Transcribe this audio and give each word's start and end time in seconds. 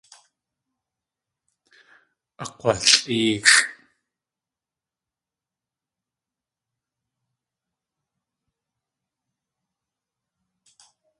Akg̲walʼéexʼ. 2.43 3.57